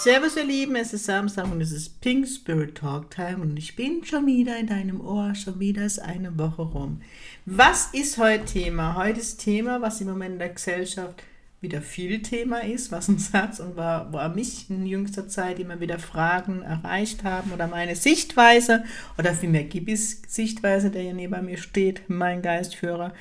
[0.00, 3.74] Servus ihr Lieben, es ist Samstag und es ist Pink Spirit Talk Time und ich
[3.74, 7.00] bin schon wieder in deinem Ohr, schon wieder ist eine Woche rum.
[7.46, 8.94] Was ist heute Thema?
[8.94, 11.20] Heute ist Thema, was im Moment in der Gesellschaft
[11.60, 15.80] wieder viel Thema ist, was ein Satz und war, wo mich in jüngster Zeit immer
[15.80, 18.84] wieder Fragen erreicht haben oder meine Sichtweise
[19.18, 23.14] oder vielmehr Gibis Sichtweise, der hier neben mir steht, mein Geistführer.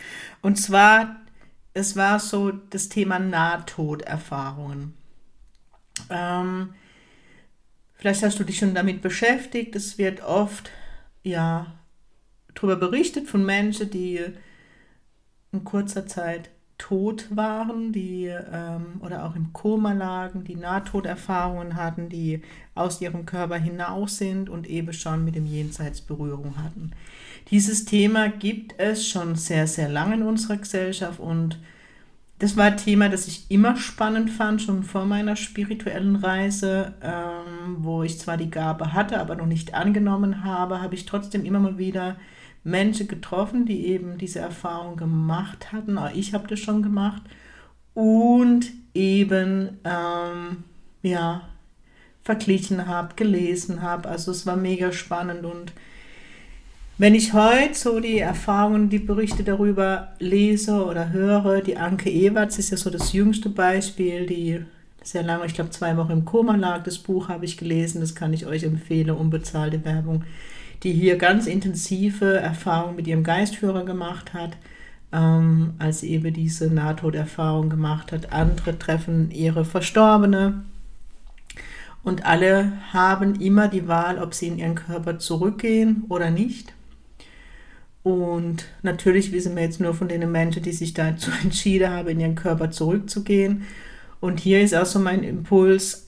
[0.44, 1.16] Und zwar,
[1.74, 4.97] es war so das Thema Nahtoderfahrungen.
[6.10, 6.74] Ähm,
[7.96, 9.76] vielleicht hast du dich schon damit beschäftigt.
[9.76, 10.72] Es wird oft
[11.24, 11.68] ja
[12.54, 14.22] darüber berichtet von Menschen, die
[15.52, 22.10] in kurzer Zeit tot waren, die ähm, oder auch im Koma lagen, die Nahtoderfahrungen hatten,
[22.10, 22.44] die
[22.76, 26.92] aus ihrem Körper hinaus sind und eben schon mit dem Jenseits Berührung hatten.
[27.50, 31.60] Dieses Thema gibt es schon sehr, sehr lange in unserer Gesellschaft und
[32.40, 37.78] das war ein Thema, das ich immer spannend fand, schon vor meiner spirituellen Reise, ähm,
[37.80, 41.60] wo ich zwar die Gabe hatte, aber noch nicht angenommen habe, habe ich trotzdem immer
[41.60, 42.18] mal wieder
[42.64, 45.98] Menschen getroffen, die eben diese Erfahrung gemacht hatten.
[45.98, 47.24] Auch ich habe das schon gemacht.
[47.94, 50.64] Und eben, ähm,
[51.02, 51.42] ja,
[52.24, 54.10] verglichen habe, gelesen habe.
[54.10, 55.72] Also es war mega spannend und
[57.00, 62.58] wenn ich heute so die Erfahrungen, die Berichte darüber lese oder höre, die Anke Ewerts
[62.58, 64.66] ist ja so das jüngste Beispiel, die
[65.04, 68.16] sehr lange, ich glaube zwei Wochen im Koma lag, das Buch habe ich gelesen, das
[68.16, 70.24] kann ich euch empfehlen, unbezahlte Werbung,
[70.84, 74.58] die hier ganz intensive Erfahrungen mit ihrem Geistführer gemacht hat,
[75.14, 78.34] ähm, als sie eben diese Nahtoderfahrung gemacht hat.
[78.34, 80.64] Andere treffen ihre Verstorbene
[82.04, 86.74] und alle haben immer die Wahl, ob sie in ihren Körper zurückgehen oder nicht.
[88.04, 92.20] Und natürlich wissen wir jetzt nur von den Menschen, die sich dazu entschieden haben, in
[92.20, 93.64] ihren Körper zurückzugehen.
[94.20, 96.08] Und hier ist auch so mein Impuls,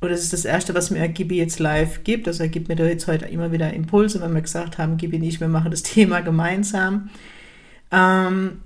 [0.00, 2.28] oder das ist das Erste, was mir Gibi jetzt live gibt.
[2.28, 5.18] Also er gibt mir da jetzt heute immer wieder Impulse, wenn wir gesagt haben, Gibi
[5.18, 7.10] nicht, wir machen das Thema gemeinsam.
[7.90, 8.62] Ähm,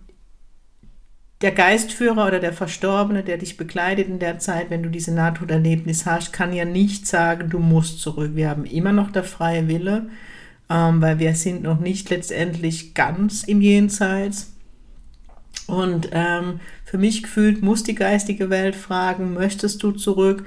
[1.41, 6.07] der Geistführer oder der Verstorbene, der dich begleitet in der Zeit, wenn du diese Nahtoderlebnis
[6.07, 8.33] hast, kann ja nicht sagen, du musst zurück.
[8.35, 10.07] Wir haben immer noch der freie Wille
[10.71, 14.53] ähm, weil wir sind noch nicht letztendlich ganz im Jenseits.
[15.67, 20.45] Und ähm, für mich gefühlt muss die geistige Welt fragen, möchtest du zurück?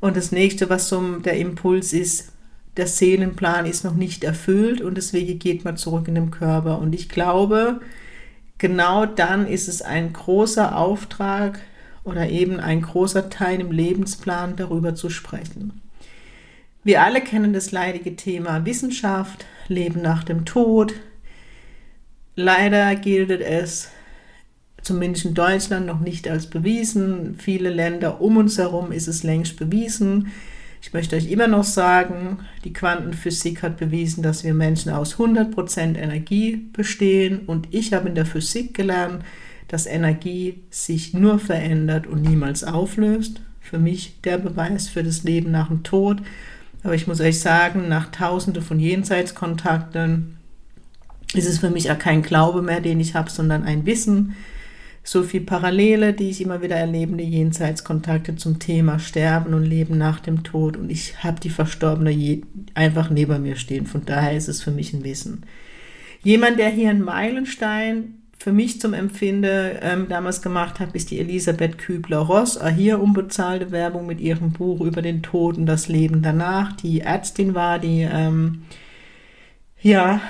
[0.00, 2.32] Und das nächste, was so der Impuls ist,
[2.76, 6.78] der Seelenplan ist noch nicht erfüllt und deswegen geht man zurück in den Körper.
[6.78, 7.80] Und ich glaube,
[8.58, 11.60] genau dann ist es ein großer Auftrag
[12.02, 15.80] oder eben ein großer Teil im Lebensplan, darüber zu sprechen.
[16.84, 20.92] Wir alle kennen das leidige Thema Wissenschaft, Leben nach dem Tod.
[22.36, 23.88] Leider gilt es
[24.82, 27.36] zumindest in Deutschland noch nicht als bewiesen.
[27.38, 30.30] Viele Länder um uns herum ist es längst bewiesen.
[30.82, 35.96] Ich möchte euch immer noch sagen, die Quantenphysik hat bewiesen, dass wir Menschen aus 100%
[35.96, 39.24] Energie bestehen und ich habe in der Physik gelernt,
[39.68, 43.40] dass Energie sich nur verändert und niemals auflöst.
[43.62, 46.20] Für mich der Beweis für das Leben nach dem Tod
[46.84, 50.36] aber ich muss euch sagen, nach tausende von Jenseitskontakten
[51.32, 54.36] ist es für mich auch kein Glaube mehr, den ich habe, sondern ein Wissen.
[55.02, 59.98] So viel Parallele, die ich immer wieder erlebe, die Jenseitskontakte zum Thema Sterben und Leben
[59.98, 60.76] nach dem Tod.
[60.76, 62.42] Und ich habe die Verstorbene
[62.74, 63.86] einfach neben mir stehen.
[63.86, 65.42] Von daher ist es für mich ein Wissen.
[66.22, 71.18] Jemand, der hier einen Meilenstein für mich zum Empfinde ähm, damals gemacht habe, ist die
[71.18, 72.56] Elisabeth Kübler-Ross.
[72.56, 76.72] Äh, hier unbezahlte Werbung mit ihrem Buch über den Tod und das Leben danach.
[76.76, 78.64] Die Ärztin war, die ähm,
[79.80, 80.20] ja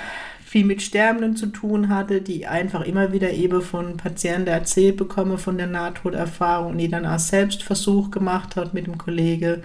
[0.45, 5.37] viel mit Sterbenden zu tun hatte, die einfach immer wieder eben von Patienten erzählt bekomme
[5.37, 9.61] von der Nahtoderfahrung, die dann auch selbst Versuch gemacht hat mit dem Kollege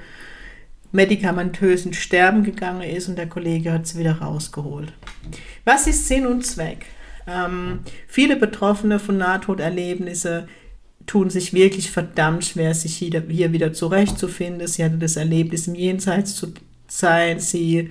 [0.90, 4.92] medikamentösen Sterben gegangen ist und der Kollege hat sie wieder rausgeholt.
[5.64, 6.86] Was ist Sinn und Zweck?
[7.30, 10.48] Ähm, viele Betroffene von Nahtoderlebnissen
[11.06, 14.66] tun sich wirklich verdammt schwer, sich hier, hier wieder zurechtzufinden.
[14.66, 16.52] Sie hatte das Erlebnis im Jenseits zu
[16.88, 17.40] sein.
[17.40, 17.90] Sie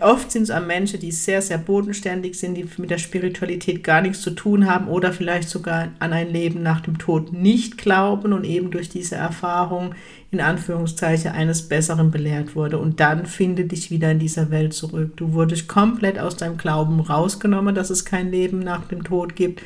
[0.00, 4.00] Oft sind es auch Menschen, die sehr, sehr bodenständig sind, die mit der Spiritualität gar
[4.00, 8.32] nichts zu tun haben oder vielleicht sogar an ein Leben nach dem Tod nicht glauben
[8.32, 9.94] und eben durch diese Erfahrung
[10.30, 12.78] in Anführungszeichen eines Besseren belehrt wurde.
[12.78, 15.16] Und dann finde dich wieder in dieser Welt zurück.
[15.16, 19.62] Du wurdest komplett aus deinem Glauben rausgenommen, dass es kein Leben nach dem Tod gibt.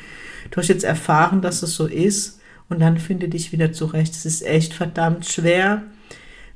[0.51, 4.13] Du hast jetzt erfahren, dass es so ist und dann finde dich wieder zurecht.
[4.13, 5.83] Es ist echt verdammt schwer.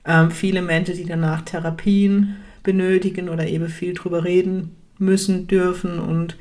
[0.06, 6.00] Ähm, viele Menschen, die danach Therapien benötigen oder eben viel drüber reden müssen, dürfen.
[6.00, 6.38] Und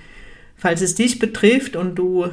[0.56, 2.28] falls es dich betrifft und du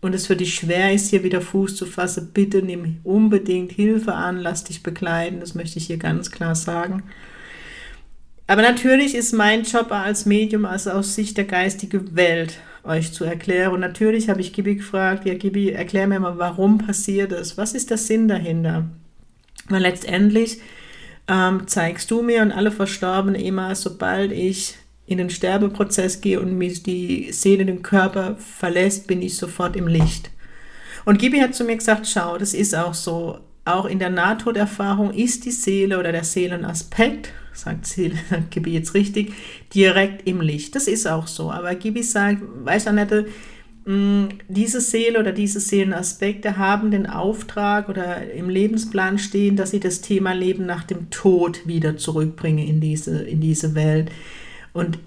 [0.00, 4.14] und es für dich schwer ist, hier wieder Fuß zu fassen, bitte nimm unbedingt Hilfe
[4.14, 7.02] an, lass dich begleiten, das möchte ich hier ganz klar sagen.
[8.46, 13.24] Aber natürlich ist mein Job als Medium, also aus Sicht der geistigen Welt, euch zu
[13.24, 13.74] erklären.
[13.74, 17.58] Und natürlich habe ich Gibi gefragt, ja Gibi, erklär mir mal, warum passiert das?
[17.58, 18.86] Was ist der Sinn dahinter?
[19.68, 20.60] Weil letztendlich
[21.28, 24.76] ähm, zeigst du mir und alle Verstorbenen immer, sobald ich
[25.06, 29.86] in den Sterbeprozess gehe und mich die Seele den Körper verlässt, bin ich sofort im
[29.86, 30.30] Licht.
[31.04, 33.38] Und Gibi hat zu mir gesagt, schau, das ist auch so.
[33.64, 38.16] Auch in der Nahtoderfahrung ist die Seele oder der Seelenaspekt, sagt, Seele,
[38.50, 39.32] Gibi jetzt richtig,
[39.74, 40.74] direkt im Licht.
[40.74, 41.50] Das ist auch so.
[41.50, 43.57] Aber Gibi sagt, weiß Annette, Mm,
[44.48, 50.02] diese Seele oder diese Seelenaspekte haben den Auftrag oder im Lebensplan stehen, dass sie das
[50.02, 54.10] Thema Leben nach dem Tod wieder zurückbringen in diese, in diese Welt.
[54.74, 54.98] Und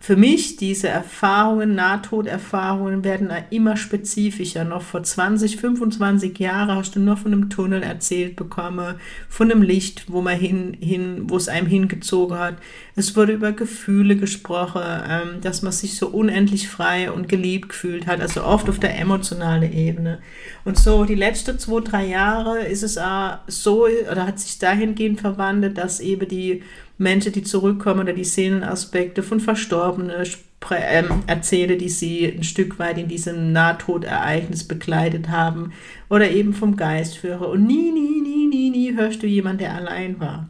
[0.00, 4.62] für mich, diese Erfahrungen, Nahtoderfahrungen werden immer spezifischer.
[4.62, 8.94] Noch vor 20, 25 Jahren hast du nur von einem Tunnel erzählt bekommen,
[9.28, 12.54] von einem Licht, wo man hin, hin, wo es einem hingezogen hat.
[12.94, 18.06] Es wurde über Gefühle gesprochen, ähm, dass man sich so unendlich frei und geliebt gefühlt
[18.06, 20.20] hat, also oft auf der emotionalen Ebene.
[20.64, 25.20] Und so die letzten zwei, drei Jahre ist es auch so, oder hat sich dahingehend
[25.20, 26.62] verwandelt, dass eben die
[26.98, 30.26] Menschen, die zurückkommen oder die Seelenaspekte von Verstorbenen
[30.70, 35.72] ähm, erzähle, die sie ein Stück weit in diesem Nahtodereignis begleitet haben
[36.10, 37.48] oder eben vom Geistführer.
[37.48, 40.48] Und nie, nie, nie, nie, nie hörst du jemanden, der allein war.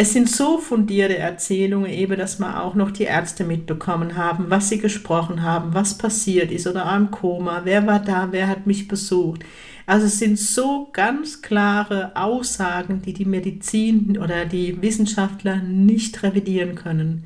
[0.00, 4.68] Es sind so fundierte Erzählungen, eben, dass wir auch noch die Ärzte mitbekommen haben, was
[4.68, 8.86] sie gesprochen haben, was passiert ist oder am Koma, wer war da, wer hat mich
[8.86, 9.44] besucht.
[9.88, 16.74] Also es sind so ganz klare Aussagen, die die Medizin oder die Wissenschaftler nicht revidieren
[16.74, 17.24] können.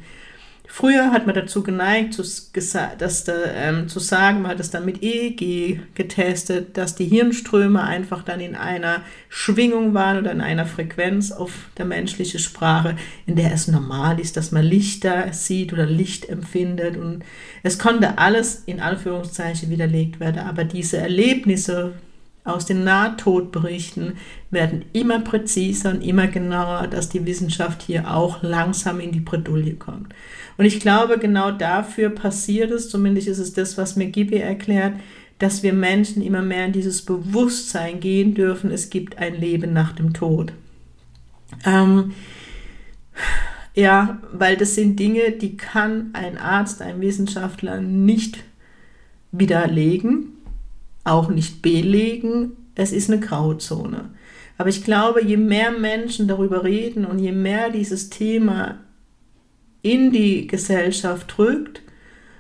[0.69, 4.85] Früher hat man dazu geneigt, zu, dass da, ähm, zu sagen, man hat es dann
[4.85, 10.65] mit EEG getestet, dass die Hirnströme einfach dann in einer Schwingung waren oder in einer
[10.65, 12.95] Frequenz auf der menschlichen Sprache,
[13.27, 16.97] in der es normal ist, dass man Lichter sieht oder Licht empfindet.
[16.97, 17.25] Und
[17.65, 21.95] es konnte alles in Anführungszeichen widerlegt werden, aber diese Erlebnisse
[22.45, 24.15] aus den Nahtodberichten
[24.51, 29.75] werden immer präziser und immer genauer, dass die Wissenschaft hier auch langsam in die Bredouille
[29.75, 30.13] kommt.
[30.59, 34.95] Und ich glaube, genau dafür passiert es, zumindest ist es das, was mir Gibi erklärt,
[35.39, 39.93] dass wir Menschen immer mehr in dieses Bewusstsein gehen dürfen, es gibt ein Leben nach
[39.93, 40.53] dem Tod.
[41.65, 42.13] Ähm,
[43.75, 48.43] ja, weil das sind Dinge, die kann ein Arzt, ein Wissenschaftler nicht
[49.31, 50.33] widerlegen
[51.05, 52.53] auch nicht belegen.
[52.75, 54.11] Es ist eine Grauzone.
[54.59, 58.79] Aber ich glaube, je mehr Menschen darüber reden und je mehr dieses Thema
[59.83, 61.83] in die Gesellschaft drückt,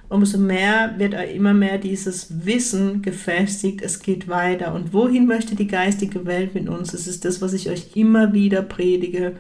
[0.09, 4.75] umso mehr wird immer mehr dieses Wissen gefestigt, es geht weiter.
[4.75, 6.93] Und wohin möchte die geistige Welt mit uns?
[6.93, 9.37] Das ist das, was ich euch immer wieder predige.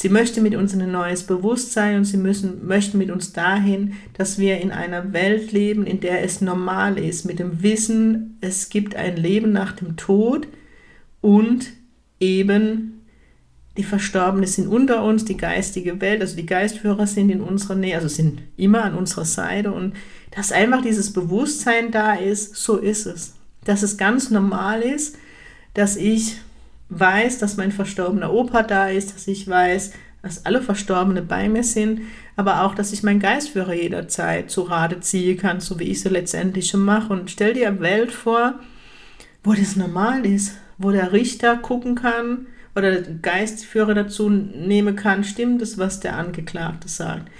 [0.00, 3.94] Sie möchte mit uns in ein neues Bewusstsein und sie müssen, möchten mit uns dahin,
[4.12, 8.68] dass wir in einer Welt leben, in der es normal ist, mit dem Wissen, es
[8.68, 10.46] gibt ein Leben nach dem Tod
[11.20, 11.72] und
[12.20, 13.00] eben
[13.76, 17.96] die Verstorbenen sind unter uns, die geistige Welt, also die Geistführer sind in unserer Nähe,
[17.96, 19.94] also sind immer an unserer Seite und
[20.30, 23.34] dass einfach dieses Bewusstsein da ist, so ist es.
[23.64, 25.16] Dass es ganz normal ist,
[25.74, 26.36] dass ich
[26.90, 29.92] weiß, dass mein verstorbener Opa da ist, dass ich weiß,
[30.22, 32.00] dass alle Verstorbene bei mir sind,
[32.36, 36.08] aber auch, dass ich meinen Geistführer jederzeit zu Rate ziehen kann, so wie ich sie
[36.08, 37.12] letztendlich schon mache.
[37.12, 38.54] Und stell dir eine Welt vor,
[39.44, 45.24] wo das normal ist, wo der Richter gucken kann oder der Geistführer dazu nehmen kann,
[45.24, 47.30] stimmt es, was der Angeklagte sagt.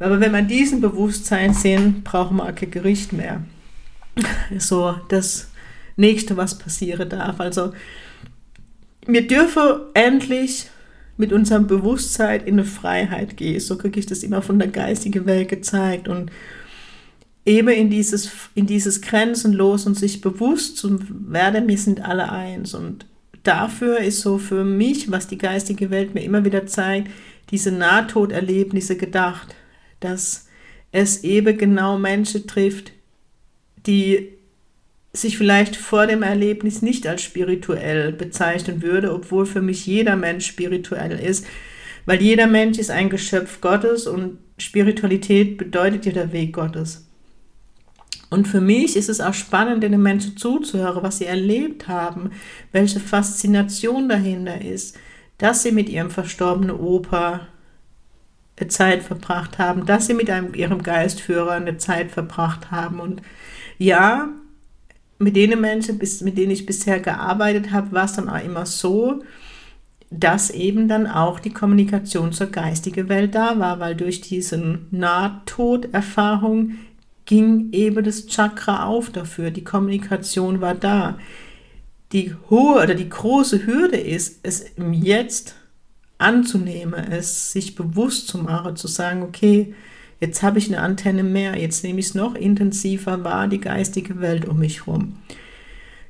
[0.00, 3.42] Aber wenn wir diesen Bewusstsein sehen, brauchen wir kein Gericht mehr.
[4.58, 5.50] So das
[5.96, 7.40] Nächste, was passieren darf.
[7.40, 7.72] Also
[9.08, 10.68] wir dürfen endlich
[11.16, 13.58] mit unserem Bewusstsein in eine Freiheit gehen.
[13.58, 16.06] So kriege ich das immer von der geistigen Welt gezeigt.
[16.08, 16.30] Und
[17.46, 22.74] eben in dieses, in dieses Grenzenlos und sich bewusst zu werden, wir sind alle eins.
[22.74, 23.06] Und
[23.42, 27.10] dafür ist so für mich, was die geistige Welt mir immer wieder zeigt,
[27.50, 29.56] diese Nahtoderlebnisse gedacht,
[30.00, 30.46] dass
[30.92, 32.92] es eben genau Menschen trifft,
[33.86, 34.37] die
[35.12, 40.46] sich vielleicht vor dem Erlebnis nicht als spirituell bezeichnen würde, obwohl für mich jeder Mensch
[40.46, 41.46] spirituell ist,
[42.06, 47.06] weil jeder Mensch ist ein Geschöpf Gottes und Spiritualität bedeutet ja der Weg Gottes.
[48.30, 52.30] Und für mich ist es auch spannend, den Menschen zuzuhören, was sie erlebt haben,
[52.72, 54.98] welche Faszination dahinter ist,
[55.38, 57.46] dass sie mit ihrem verstorbenen Opa
[58.68, 62.98] Zeit verbracht haben, dass sie mit einem, ihrem Geistführer eine Zeit verbracht haben.
[63.00, 63.22] Und
[63.78, 64.30] ja,
[65.18, 69.22] mit den Menschen, mit denen ich bisher gearbeitet habe, war es dann auch immer so,
[70.10, 76.76] dass eben dann auch die Kommunikation zur geistigen Welt da war, weil durch diese Nahtoderfahrung
[77.26, 81.18] ging eben das Chakra auf dafür, die Kommunikation war da.
[82.12, 85.54] Die hohe oder die große Hürde ist, es im Jetzt
[86.16, 89.74] anzunehmen, es sich bewusst zu machen, zu sagen, okay,
[90.20, 94.20] jetzt habe ich eine Antenne mehr, jetzt nehme ich es noch intensiver wahr, die geistige
[94.20, 95.16] Welt um mich herum.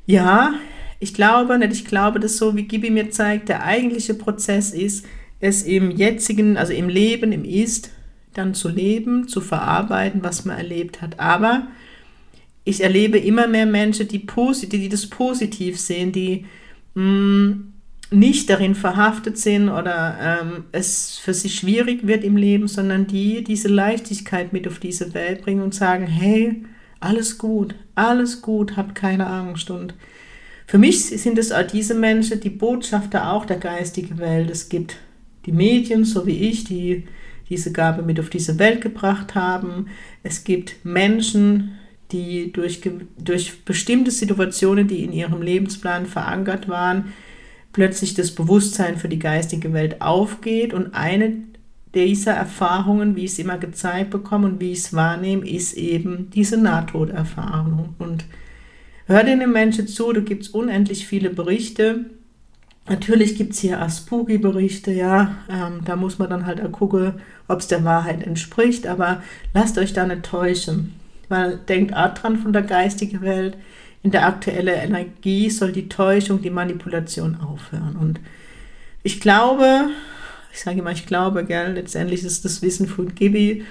[0.07, 0.55] Ja,
[1.01, 5.07] ich glaube nicht, ich glaube, dass so, wie Gibi mir zeigt, der eigentliche Prozess ist,
[5.41, 7.91] es im jetzigen, also im Leben, im Ist,
[8.35, 11.21] dann zu leben, zu verarbeiten, was man erlebt hat.
[11.21, 11.69] Aber
[12.65, 16.47] ich erlebe immer mehr Menschen, die, posit die das positiv sehen, die
[16.95, 17.68] mh, mm,
[18.19, 23.45] nicht darin verhaftet sind oder ähm, es für sie schwierig wird im Leben, sondern die
[23.45, 26.65] diese Leichtigkeit mit auf diese Welt bringen und sagen, hey,
[27.01, 29.71] alles gut, alles gut, habt keine Angst.
[29.71, 29.95] Und
[30.67, 34.51] für mich sind es auch diese Menschen, die Botschafter auch der geistigen Welt.
[34.51, 34.97] Es gibt
[35.47, 37.05] die Medien, so wie ich, die
[37.49, 39.87] diese Gabe mit auf diese Welt gebracht haben.
[40.23, 41.79] Es gibt Menschen,
[42.13, 42.81] die durch,
[43.19, 47.13] durch bestimmte Situationen, die in ihrem Lebensplan verankert waren,
[47.79, 51.35] plötzlich das Bewusstsein für die geistige Welt aufgeht und eine
[51.95, 56.29] dieser Erfahrungen, wie ich es immer gezeigt bekomme und wie ich es wahrnehme, ist eben
[56.35, 57.95] diese Nahtoderfahrung.
[58.01, 58.25] Und
[59.07, 62.07] hör den Menschen zu, da gibt es unendlich viele Berichte,
[62.89, 67.61] Natürlich gibt es hier auch Spooky-Berichte, ja, ähm, da muss man dann halt gucken, ob
[67.61, 70.95] es der Wahrheit entspricht, aber lasst euch da nicht täuschen,
[71.29, 73.59] weil denkt auch dran von der geistigen Welt,
[74.03, 77.97] in der aktuellen Energie soll die Täuschung, die Manipulation aufhören.
[77.97, 78.21] Und
[79.03, 79.91] ich glaube,
[80.53, 83.65] ich sage immer, ich glaube, gell, letztendlich ist das Wissen von Gibi,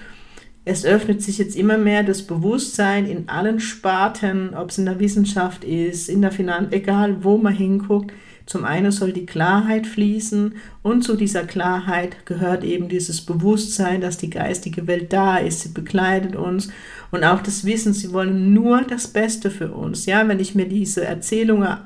[0.65, 4.99] es öffnet sich jetzt immer mehr das Bewusstsein in allen Sparten, ob es in der
[4.99, 8.11] Wissenschaft ist, in der Finanz, egal wo man hinguckt,
[8.47, 14.17] zum einen soll die Klarheit fließen und zu dieser Klarheit gehört eben dieses Bewusstsein, dass
[14.17, 16.69] die geistige Welt da ist, sie begleitet uns
[17.11, 20.05] und auch das Wissen, sie wollen nur das Beste für uns.
[20.05, 21.77] Ja, wenn ich mir diese Erzählungen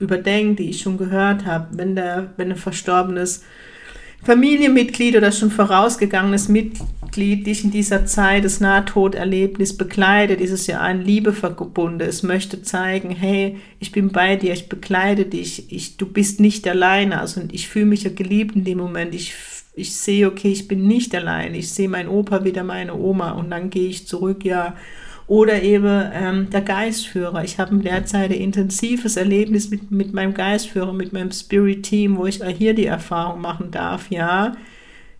[0.00, 3.44] überdenke, die ich schon gehört habe, wenn der, wenn ein verstorbenes
[4.24, 10.80] Familienmitglied oder schon vorausgegangenes Mitglied dich in dieser Zeit des Nahtoderlebnisses begleitet, ist es ja
[10.80, 12.00] ein Liebeverbund.
[12.02, 16.66] Es möchte zeigen, hey, ich bin bei dir, ich begleite dich, ich, du bist nicht
[16.68, 17.20] alleine.
[17.20, 19.14] Also ich fühle mich ja geliebt in dem Moment.
[19.14, 19.34] Ich,
[19.74, 21.56] ich sehe, okay, ich bin nicht alleine.
[21.56, 24.76] Ich sehe meinen Opa wieder meine Oma und dann gehe ich zurück, ja.
[25.26, 27.44] Oder eben ähm, der Geistführer.
[27.44, 32.16] Ich habe in der Zeit ein intensives Erlebnis mit, mit meinem Geistführer, mit meinem Spirit-Team,
[32.16, 34.56] wo ich hier die Erfahrung machen darf, ja,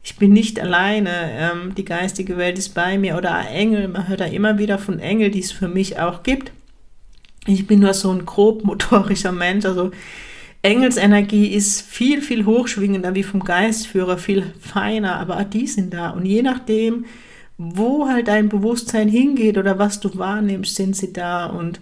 [0.02, 3.16] ich bin nicht alleine, ähm, die geistige Welt ist bei mir.
[3.16, 6.52] Oder Engel, man hört da immer wieder von Engeln, die es für mich auch gibt.
[7.46, 9.90] Ich bin nur so ein grobmotorischer Mensch, also
[10.62, 16.10] Engelsenergie ist viel, viel hochschwingender wie vom Geistführer, viel feiner, aber die sind da.
[16.10, 17.06] Und je nachdem,
[17.56, 21.46] wo halt dein Bewusstsein hingeht oder was du wahrnimmst, sind sie da.
[21.46, 21.80] Und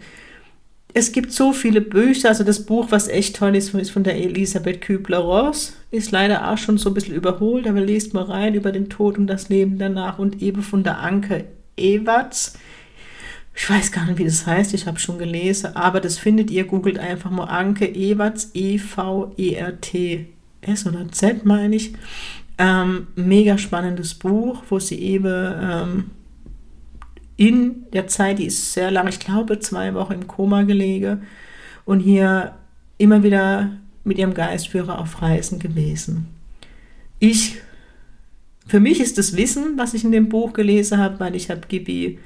[0.99, 4.17] es gibt so viele Bücher, also das Buch, was echt toll ist, ist von der
[4.17, 8.73] Elisabeth Kübler-Ross, ist leider auch schon so ein bisschen überholt, aber lest mal rein über
[8.73, 11.45] den Tod und das Leben danach und eben von der Anke
[11.77, 12.55] Ewerts.
[13.55, 16.65] Ich weiß gar nicht, wie das heißt, ich habe schon gelesen, aber das findet ihr,
[16.65, 20.27] googelt einfach mal Anke Ewerts, E-V-E-R-T-S
[20.87, 21.93] oder Z, meine ich.
[22.59, 26.11] Ähm, mega spannendes Buch, wo sie eben ähm,
[27.39, 31.23] in der Zeit, die ist sehr lang, ich glaube zwei Wochen im Koma gelegen
[31.85, 32.57] und hier
[32.99, 33.71] immer wieder
[34.03, 36.27] mit ihrem Geistführer auf Reisen gewesen.
[37.21, 37.55] Ich,
[38.67, 41.63] für mich ist das Wissen, was ich in dem Buch gelesen habe, weil ich habe
[41.69, 42.19] Gibi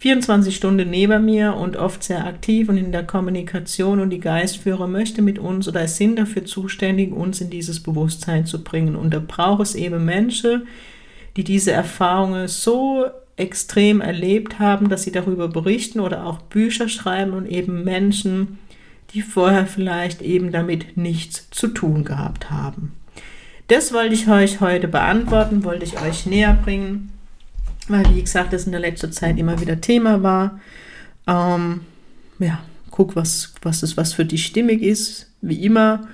[0.00, 4.86] 24 Stunden neben mir und oft sehr aktiv und in der Kommunikation und die Geistführer
[4.86, 8.96] möchte mit uns oder sind dafür zuständig, uns in dieses Bewusstsein zu bringen.
[8.96, 10.66] Und da braucht es eben Menschen,
[11.36, 13.06] die diese Erfahrungen so
[13.42, 18.58] extrem erlebt haben, dass sie darüber berichten oder auch Bücher schreiben und eben Menschen,
[19.12, 22.92] die vorher vielleicht eben damit nichts zu tun gehabt haben.
[23.68, 27.12] Das wollte ich euch heute beantworten, wollte ich euch näher bringen,
[27.88, 30.60] weil, wie gesagt, das in der letzten Zeit immer wieder Thema war.
[31.26, 31.80] Ähm,
[32.38, 35.30] ja, guck, was, was ist, was für dich stimmig ist.
[35.40, 36.06] Wie immer,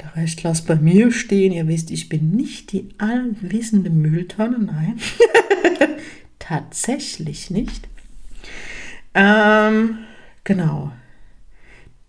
[0.00, 1.52] der Rest lasst bei mir stehen.
[1.52, 4.98] Ihr wisst, ich bin nicht die allwissende Mülltonne, nein.
[6.38, 7.88] Tatsächlich nicht.
[9.14, 9.98] Ähm,
[10.42, 10.92] genau.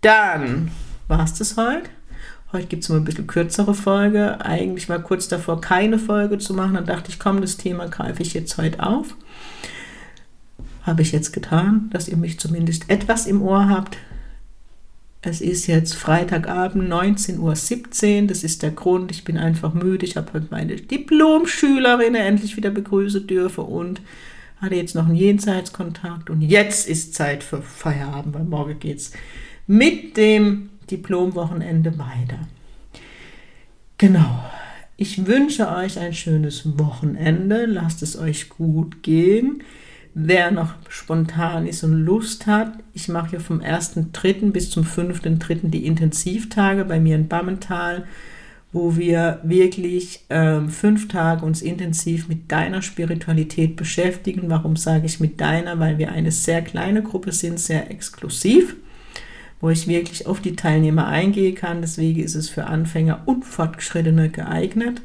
[0.02, 0.72] Dann
[1.08, 1.90] war es das heute.
[2.52, 4.40] Heute gibt es mal ein bisschen kürzere Folge.
[4.44, 6.76] Eigentlich war kurz davor, keine Folge zu machen.
[6.76, 9.16] Dann dachte ich, komm, das Thema greife ich jetzt heute auf.
[10.84, 13.98] Habe ich jetzt getan, dass ihr mich zumindest etwas im Ohr habt.
[15.28, 18.28] Es ist jetzt Freitagabend, 19.17 Uhr.
[18.28, 19.10] Das ist der Grund.
[19.10, 20.06] Ich bin einfach müde.
[20.06, 24.02] Ich habe heute meine Diplomschülerin endlich wieder begrüßen dürfen und
[24.62, 26.30] hatte jetzt noch einen Jenseitskontakt.
[26.30, 29.14] Und jetzt ist Zeit für Feierabend, weil morgen geht es
[29.66, 32.48] mit dem Diplomwochenende weiter.
[33.98, 34.46] Genau.
[34.96, 37.66] Ich wünsche euch ein schönes Wochenende.
[37.66, 39.64] Lasst es euch gut gehen.
[40.18, 44.52] Wer noch spontan ist und Lust hat, ich mache hier vom 1.3.
[44.52, 45.70] bis zum 5.3.
[45.70, 48.06] die Intensivtage bei mir in Bammental,
[48.72, 54.50] wo wir wirklich ähm, fünf Tage uns intensiv mit deiner Spiritualität beschäftigen.
[54.50, 55.80] Warum sage ich mit deiner?
[55.80, 58.78] Weil wir eine sehr kleine Gruppe sind, sehr exklusiv
[59.62, 61.82] wo ich wirklich auf die Teilnehmer eingehen kann.
[61.82, 65.02] Deswegen ist es für Anfänger und Fortgeschrittene geeignet.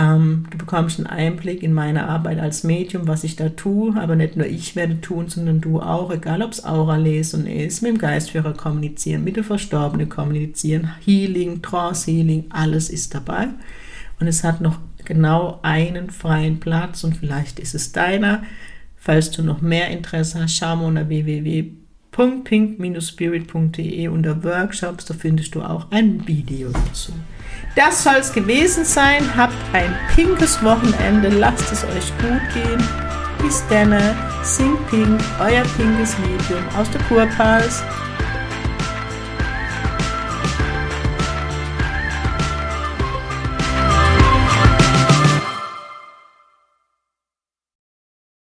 [0.00, 4.16] Ähm, du bekommst einen Einblick in meine Arbeit als Medium, was ich da tue, aber
[4.16, 7.92] nicht nur ich werde tun, sondern du auch, egal ob es Aura lesen ist, mit
[7.92, 13.48] dem Geistführer kommunizieren, mit der Verstorbenen kommunizieren, Healing, Trance Healing, alles ist dabei.
[14.18, 18.42] Und es hat noch genau einen freien Platz und vielleicht ist es deiner.
[18.96, 21.72] Falls du noch mehr Interesse hast, schau mal unter www
[22.12, 27.12] www.pink-spirit.de unter Workshops, da findest du auch ein Video dazu.
[27.74, 29.22] Das soll es gewesen sein.
[29.36, 31.28] Habt ein pinkes Wochenende.
[31.28, 32.82] Lasst es euch gut gehen.
[33.40, 33.96] Bis dann.
[34.42, 37.82] Sing Pink, euer pinkes Medium aus der Kurpals.